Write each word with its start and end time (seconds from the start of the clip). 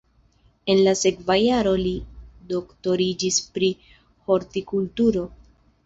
En 0.73 0.79
la 0.87 0.93
sekva 1.01 1.35
jaro 1.41 1.75
li 1.83 1.93
doktoriĝis 2.55 3.41
pri 3.59 3.73
hortikulturo. 4.31 5.33